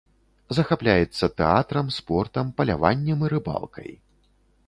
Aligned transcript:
Захапляецца 0.57 1.25
тэатрам, 1.41 1.91
спортам, 1.99 2.45
паляваннем 2.61 3.19
і 3.27 3.31
рыбалкай. 3.35 3.89